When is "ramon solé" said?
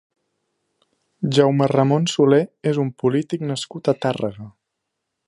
1.73-2.41